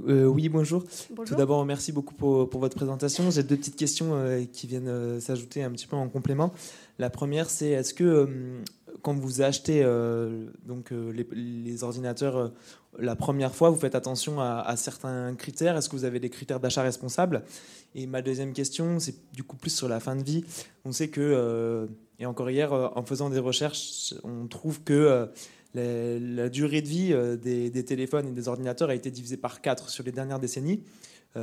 [0.00, 0.84] Oui, bonjour.
[1.26, 3.30] Tout d'abord, merci beaucoup pour, votre présentation.
[3.30, 4.14] J'ai deux petites questions
[4.52, 6.52] qui viennent s'ajouter un petit peu en complément.
[6.98, 8.28] La première, c'est est-ce que
[9.02, 9.84] quand vous achetez
[10.66, 10.92] donc,
[11.34, 12.52] les, ordinateurs
[12.98, 15.76] la première fois, vous faites attention à, certains critères?
[15.76, 17.42] Est-ce que vous avez des critères d'achat responsable
[17.94, 20.44] Et ma deuxième question, c'est du coup plus sur la fin de vie.
[20.84, 21.86] On sait que, euh,
[22.18, 25.28] et encore hier, euh, en faisant des recherches, on trouve que
[25.76, 29.88] euh, la, durée de vie des, téléphones et des ordinateurs a été divisée par 4
[29.90, 30.82] sur les dernières décennies.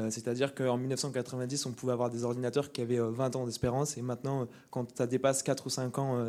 [0.10, 4.46] C'est-à-dire qu'en 1990, on pouvait avoir des ordinateurs qui avaient 20 ans d'espérance, et maintenant,
[4.70, 6.26] quand ça dépasse 4 ou 5 ans,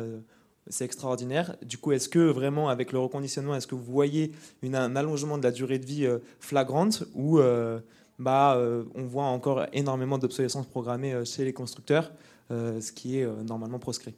[0.69, 1.55] c'est extraordinaire.
[1.63, 4.31] Du coup, est-ce que vraiment, avec le reconditionnement, est-ce que vous voyez
[4.63, 7.79] un allongement de la durée de vie euh, flagrante ou euh,
[8.19, 12.11] bah, euh, on voit encore énormément d'obsolescence programmée chez les constructeurs,
[12.49, 14.15] ce qui est normalement proscrit?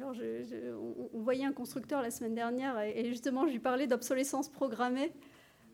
[0.00, 0.14] Alors,
[1.12, 5.12] on, voyait un constructeur la semaine dernière et, justement, je lui parlais d'obsolescence programmée.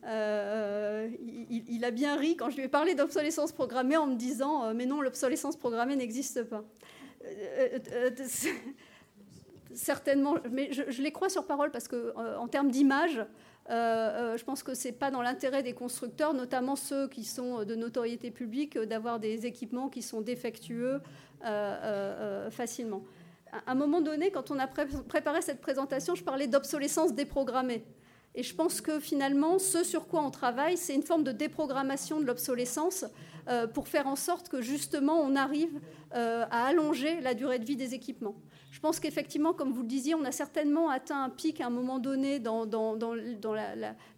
[0.05, 4.87] il, a bien ri quand je lui ai parlé d'obsolescence programmée en me disant Mais
[4.87, 6.65] non, l'obsolescence programmée n'existe pas
[9.77, 13.25] certainement, mais je, les crois sur parole parce que euh, en termes d'image, euh,
[13.73, 17.75] euh, je pense que c'est pas dans l'intérêt des constructeurs, notamment ceux qui sont de
[17.75, 21.01] notoriété publique, d'avoir des équipements qui sont défectueux
[22.51, 23.03] facilement.
[23.53, 27.85] À un moment donné, quand on a préparé cette présentation, je parlais d'obsolescence déprogrammée.
[28.35, 32.21] Et je pense que finalement, ce sur quoi on travaille, c'est une forme de déprogrammation
[32.21, 33.07] de l'obsolescence
[33.73, 35.81] pour faire en sorte que justement on arrive
[36.11, 38.35] à allonger la durée de vie des équipements.
[38.71, 41.71] Je pense qu'effectivement, comme vous le disiez, on a certainement atteint un pic à un
[41.71, 42.67] moment donné dans,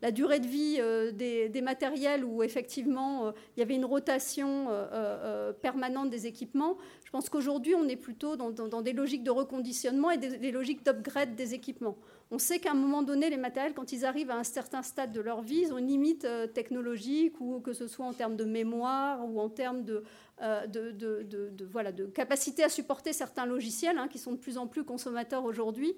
[0.02, 4.66] la, durée de vie euh, des, matériels où effectivement euh, il y avait une rotation
[4.68, 6.76] euh, permanente des équipements.
[7.04, 11.34] Je pense qu'aujourd'hui, on est plutôt dans, des logiques de reconditionnement et des, logiques d'upgrade
[11.36, 11.96] des équipements.
[12.30, 15.12] On sait qu'à un moment donné, les matériels, quand ils arrivent à un certain stade
[15.12, 18.44] de leur vie, ils ont une limite technologique, ou que ce soit en termes de
[18.44, 20.02] mémoire ou en termes de,
[20.42, 24.66] euh, de, voilà, de capacité à supporter certains logiciels hein, qui sont de plus en
[24.66, 25.94] plus consommateurs aujourd'hui.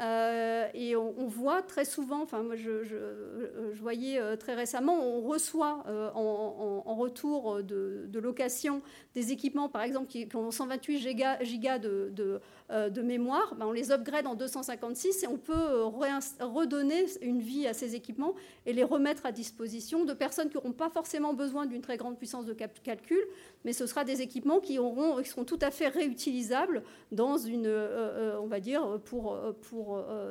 [0.00, 5.84] Euh, et on, voit très souvent, enfin moi je, voyais euh, très récemment, on reçoit
[6.14, 8.82] en, retour de, location
[9.14, 12.40] des équipements, par exemple, qui, ont 128 gigas, de,
[12.72, 17.40] euh, de mémoire, ben, on les upgrade en 256 et on peut euh, redonner une
[17.40, 21.32] vie à ces équipements et les remettre à disposition de personnes qui n'auront pas forcément
[21.32, 23.20] besoin d'une très grande puissance de calcul,
[23.64, 26.82] mais ce sera des équipements qui, auront, qui seront tout à fait réutilisables
[27.12, 29.85] dans une, euh, on va dire, pour, pour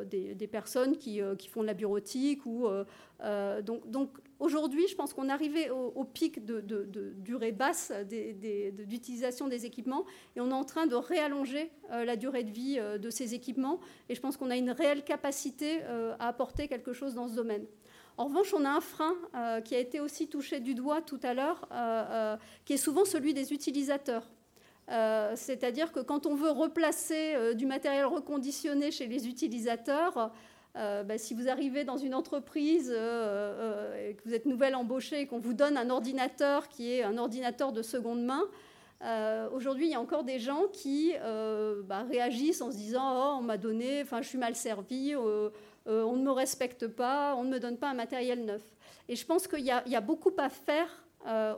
[0.06, 2.68] des, personnes qui, qui, font de la bureautique ou
[3.63, 6.62] donc, donc Aujourd'hui, je pense qu'on est arrivé au, pic de,
[7.18, 12.44] durée basse d'utilisation des, équipements et on est en train de réallonger euh, la durée
[12.44, 16.15] de vie euh, de ces équipements et je pense qu'on a une réelle capacité euh,
[16.20, 17.65] à apporter quelque chose dans ce domaine.
[18.18, 19.13] En revanche, on a un frein
[19.65, 21.68] qui a été aussi touché du doigt tout à l'heure,
[22.63, 24.26] qui est souvent celui des utilisateurs.
[24.88, 30.32] C'est-à-dire que quand on veut replacer du matériel reconditionné chez les utilisateurs,
[30.78, 35.21] euh, bah, si vous arrivez dans une entreprise euh, euh, que vous êtes nouvelle embauchée
[35.21, 38.43] et qu'on vous donne un ordinateur qui est un ordinateur de seconde main,
[39.54, 41.13] aujourd'hui, il y a encore des gens qui
[41.84, 45.52] bah, réagissent en se disant Oh, on m'a donné, enfin, je suis mal servi, on
[45.86, 48.63] ne me respecte pas, on ne me donne pas un matériel neuf.
[49.08, 51.04] Et je pense qu'il y, y, a beaucoup à faire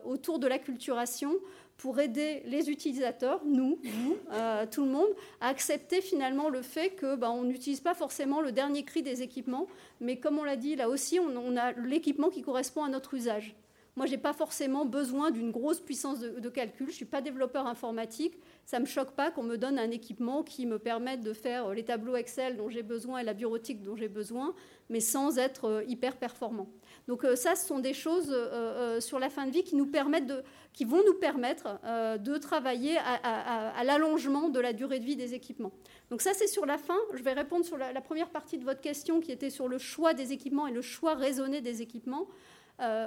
[0.03, 1.31] autour de l'acculturation
[1.77, 5.09] pour aider les utilisateurs, nous, vous, euh, tout le monde,
[5.39, 9.21] à accepter finalement le fait que bah, on n'utilise pas forcément le dernier cri des
[9.21, 9.67] équipements,
[10.01, 13.55] mais comme on l'a dit là aussi, on, a l'équipement qui correspond à notre usage.
[13.97, 16.85] Moi, je n'ai pas forcément besoin d'une grosse puissance de, calcul.
[16.85, 18.37] Je ne suis pas développeur informatique.
[18.63, 21.73] Ça ne me choque pas qu'on me donne un équipement qui me permette de faire
[21.73, 24.53] les tableaux Excel dont j'ai besoin et la bureautique dont j'ai besoin,
[24.89, 26.69] mais sans être euh, hyper performant.
[27.07, 29.75] Donc euh, ça, ce sont des choses euh, euh, sur la fin de vie qui,
[29.75, 30.31] nous permettent
[30.73, 31.79] qui vont nous permettre
[32.19, 35.71] de travailler à, l'allongement de la durée de vie des équipements.
[36.11, 36.97] Donc ça, c'est sur la fin.
[37.15, 40.13] Je vais répondre sur la, première partie de votre question qui était sur le choix
[40.13, 42.27] des équipements et le choix raisonné des équipements.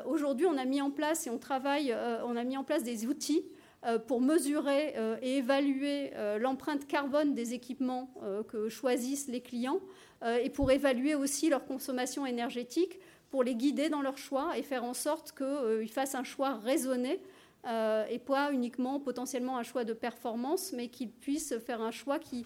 [0.04, 3.06] Aujourd'hui, on a mis en place et on travaille, on a mis en place des
[3.06, 3.44] outils
[4.08, 8.12] pour mesurer et évaluer l'empreinte carbone des équipements
[8.48, 9.80] que choisissent les clients
[10.24, 12.98] et pour évaluer aussi leur consommation énergétique
[13.30, 16.54] pour les guider dans leur choix et faire en sorte qu'ils euh, fassent un choix
[16.54, 17.20] raisonné
[17.66, 22.18] euh, et pas uniquement potentiellement un choix de performance, mais qu'ils puissent faire un choix
[22.18, 22.44] qui,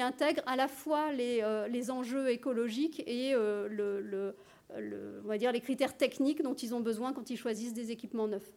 [0.00, 4.34] intègre à la fois euh, les enjeux écologiques et le,
[4.76, 8.28] on va dire les critères techniques dont ils ont besoin quand ils choisissent des équipements
[8.28, 8.52] neufs.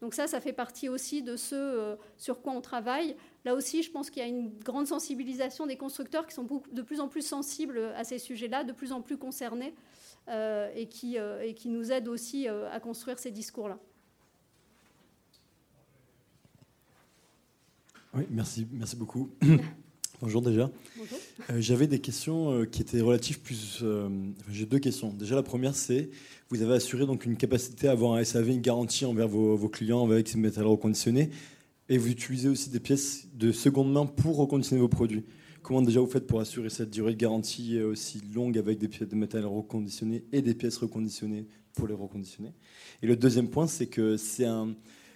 [0.00, 3.16] Donc ça, ça fait partie aussi de ce sur quoi on travaille.
[3.44, 6.82] Là aussi, je pense qu'il y a une grande sensibilisation des constructeurs qui sont de
[6.82, 9.74] plus en plus sensibles à ces sujets-là, de plus en plus concernés,
[10.28, 13.78] et, qui, et qui nous aident aussi à construire ces discours-là.
[18.14, 19.30] Oui, merci, merci beaucoup.
[20.24, 20.70] Bonjour déjà.
[20.96, 21.18] Bonjour.
[21.50, 23.80] Euh, j'avais des questions euh, qui étaient relatives plus.
[23.82, 24.08] Euh,
[24.50, 25.12] j'ai deux questions.
[25.12, 26.08] Déjà, la première, c'est
[26.48, 30.02] vous avez assuré donc une capacité à avoir un SAV, une garantie envers vos, clients
[30.02, 31.28] avec ces matériels reconditionnés,
[31.90, 35.24] et vous utilisez aussi des pièces de seconde main pour reconditionner vos produits.
[35.62, 39.10] Comment déjà vous faites pour assurer cette durée de garantie aussi longue avec des pièces
[39.10, 42.54] de matériel reconditionné et des pièces reconditionnées pour les reconditionner?
[43.02, 44.74] Et le deuxième point, c'est que c'est un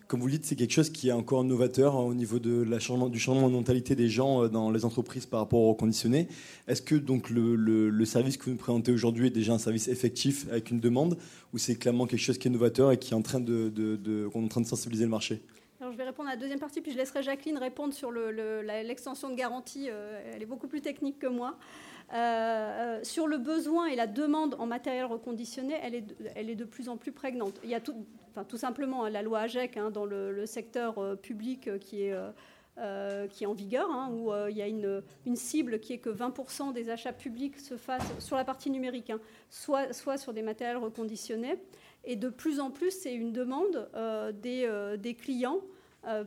[0.08, 2.62] comme vous le dites, c'est quelque chose qui est encore novateur hein, au niveau de
[2.62, 5.68] la changement, du changement de mentalité des gens euh, dans les entreprises par rapport au
[5.68, 6.28] reconditionné.
[6.66, 10.46] Est-ce que donc le, service que vous nous présentez aujourd'hui est déjà un service effectif
[10.50, 11.18] avec une demande
[11.52, 14.30] ou c'est clairement quelque chose qui est novateur et qui est en train de, de,
[14.34, 15.42] en train de sensibiliser le marché?
[15.78, 19.30] Alors, je vais répondre à la deuxième partie, puis je laisserai Jacqueline répondre sur l'extension
[19.30, 19.88] de garantie.
[19.90, 21.56] Euh, elle est beaucoup plus technique que moi.
[22.14, 26.04] Euh, sur le besoin et la demande en matériel reconditionné, elle est,
[26.34, 27.60] elle est de plus en plus prégnante.
[27.62, 28.06] Il y a tout,
[28.54, 32.14] simplement hein, la loi AGEC hein, dans le, secteur euh, public euh, qui est,
[33.30, 35.02] qui est en vigueur, hein, où il y a une,
[35.34, 39.12] cible qui est que 20% des achats publics se fassent sur la partie numérique,
[39.50, 41.56] soit, soit sur des matériels reconditionnés.
[42.04, 43.90] Et de plus en plus, c'est une demande
[44.40, 45.60] des, des clients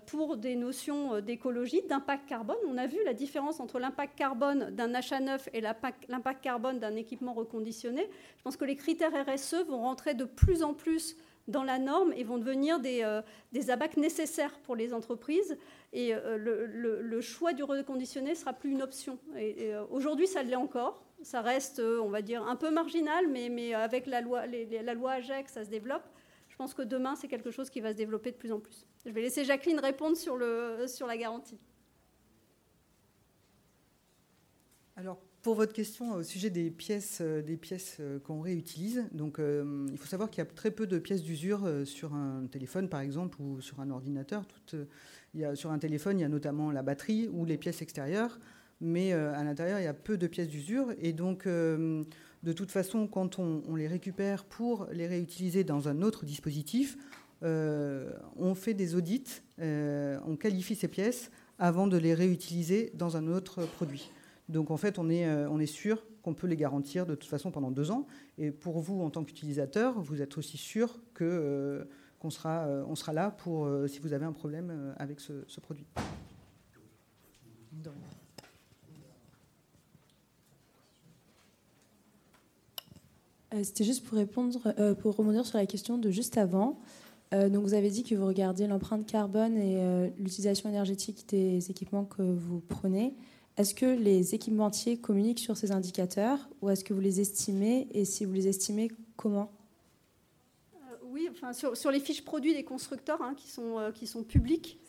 [0.06, 2.58] pour des notions euh, d'écologie, d'impact carbone.
[2.68, 6.96] On a vu la différence entre l'impact carbone d'un achat neuf et l'impact carbone d'un
[6.96, 8.08] équipement reconditionné.
[8.38, 11.16] Je pense que les critères RSE vont rentrer de plus en plus
[11.48, 13.22] dans la norme et vont devenir des, euh,
[13.70, 15.58] abacs nécessaires pour les entreprises.
[15.94, 19.18] Et le, choix du reconditionné sera plus une option.
[19.90, 21.04] Aujourd'hui, ça l'est encore.
[21.22, 25.14] Ça reste, on va dire, un peu marginal, mais, mais avec la loi, la loi
[25.14, 26.04] AGEC, ça se développe.
[26.62, 28.86] Pense que demain, c'est quelque chose qui va se développer de plus en plus.
[29.04, 31.58] Je vais laisser Jacqueline répondre sur, le, sur la garantie.
[34.96, 39.40] Alors, pour votre question au sujet des pièces, euh, des pièces euh, qu'on réutilise, donc
[39.40, 42.90] euh, il faut savoir qu'il y a très peu de pièces d'usure sur un téléphone,
[42.90, 44.46] par exemple, ou sur un ordinateur.
[45.44, 48.40] a, sur un téléphone, il y a notamment la batterie ou les pièces extérieures,
[48.82, 51.48] mais à l'intérieur, il y a peu de pièces d'usure, et donc
[52.44, 56.98] de toute façon, quand on, les récupère pour les réutiliser dans un autre dispositif,
[57.44, 63.18] euh, on fait des audits, euh, on qualifie ces pièces avant de les réutiliser dans
[63.18, 64.12] un autre produit.
[64.50, 67.30] Donc en fait, on est, euh, on est sûr qu'on peut les garantir de toute
[67.30, 68.08] façon pendant deux ans.
[68.38, 74.00] Et pour vous, en tant qu'utilisateur, vous êtes aussi sûr qu'on sera, là pour si
[74.00, 75.86] vous avez un problème avec ce produit.
[83.64, 86.80] C'était juste pour répondre, pour rebondir sur la question de juste avant.
[87.34, 91.72] Euh, donc vous avez dit que vous regardiez l'empreinte carbone et euh, l'utilisation énergétique des
[91.72, 93.16] équipements que vous prenez.
[93.58, 98.06] Est-ce que les équipementiers communiquent sur ces indicateurs ou est-ce que vous les estimez Et
[98.06, 99.52] si vous les estimez, comment?
[100.76, 104.80] Euh, Oui, sur, les fiches produits des constructeurs hein, qui, sont, qui sont publiques,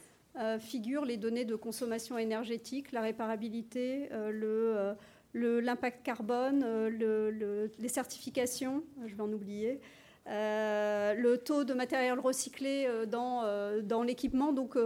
[0.61, 4.95] figurent les données de consommation énergétique, la réparabilité, le
[5.35, 9.81] l'impact carbone, le, les certifications, je vais en oublier,
[10.29, 14.53] euh, le taux de matériel recyclé euh, dans, euh, l'équipement.
[14.53, 14.77] Donc,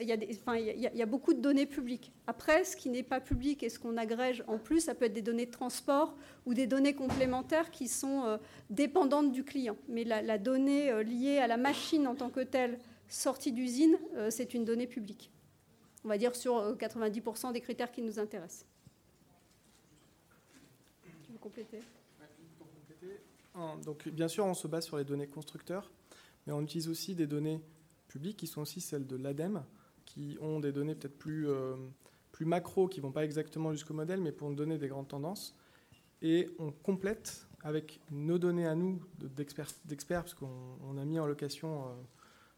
[0.00, 2.12] il y, a beaucoup de données publiques.
[2.26, 5.12] Après, ce qui n'est pas public et ce qu'on agrège en plus, ça peut être
[5.12, 6.16] des données de transport
[6.46, 8.38] ou des données complémentaires qui sont
[8.70, 9.76] dépendantes du client.
[9.88, 12.78] Mais la, donnée liée à la machine en tant que telle,
[13.08, 13.98] sortie d'usine,
[14.30, 15.30] c'est une donnée publique.
[16.04, 18.66] On va dire sur 90% des critères qui nous intéressent.
[21.42, 21.80] Compléter
[23.84, 25.90] donc, bien sûr, on se base sur les données constructeurs,
[26.46, 27.60] mais on utilise aussi des données
[28.08, 29.62] publiques qui sont aussi celles de l'ADEME,
[30.04, 31.76] qui ont des données peut-être plus, euh,
[32.40, 35.54] macro, qui ne vont pas exactement jusqu'au modèle, mais pour nous donner des grandes tendances.
[36.22, 39.74] Et on complète avec nos données à nous d'experts,
[40.08, 41.84] parce qu'on a mis en location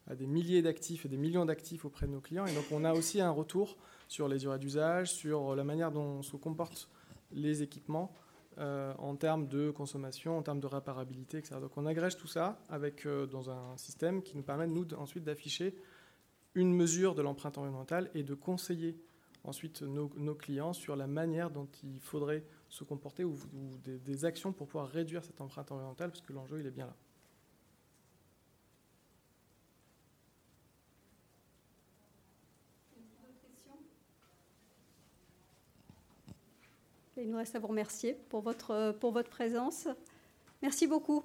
[0.09, 2.47] euh, des milliers d'actifs et des millions d'actifs auprès de nos clients.
[2.47, 3.77] Et donc on a aussi un retour
[4.09, 6.89] sur les durées d'usage, sur la manière dont se comportent
[7.33, 8.15] les équipements
[8.59, 11.57] euh, en termes de consommation, en termes de réparabilité, etc.
[11.61, 15.75] Donc on agrège tout ça euh, dans un système qui nous permet, nous, ensuite d'afficher
[16.55, 18.97] une mesure de l'empreinte environnementale et de conseiller
[19.43, 23.37] ensuite nos, clients sur la manière dont il faudrait se comporter ou,
[23.83, 26.87] des, des, actions pour pouvoir réduire cette empreinte environnementale, parce que l'enjeu, il est bien
[26.87, 26.97] là.
[37.25, 39.89] il nous reste à vous remercier pour votre, pour votre présence.
[40.61, 41.25] Merci beaucoup.